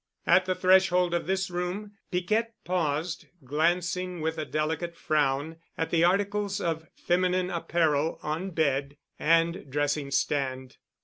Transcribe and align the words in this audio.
At 0.25 0.45
the 0.45 0.55
threshold 0.55 1.13
of 1.13 1.27
this 1.27 1.51
room 1.51 1.91
Piquette 2.09 2.55
paused, 2.65 3.27
glancing 3.43 4.19
with 4.19 4.39
a 4.39 4.45
delicate 4.45 4.97
frown 4.97 5.57
at 5.77 5.91
the 5.91 6.03
articles 6.03 6.59
of 6.59 6.87
feminine 6.95 7.51
apparel 7.51 8.17
on 8.23 8.49
bed 8.49 8.97
and 9.19 9.69
dressing 9.69 10.09
stand. 10.09 10.77